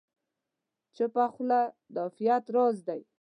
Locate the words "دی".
2.87-3.01